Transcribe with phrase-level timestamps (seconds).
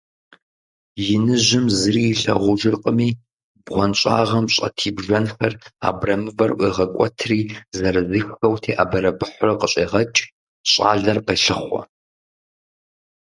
[1.13, 3.09] Иныжьым зыри илъагъужыркъыми,
[3.65, 5.53] бгъуэнщӀагъым щӀэт и бжэнхэр
[5.87, 7.39] абрэмывэр ӀуегъэкӀуэтри
[7.77, 10.21] зырызыххэу теӏэбэрэбыхьурэ къыщӀегъэкӀ,
[10.71, 11.81] щӀалэр къелъыхъуэ.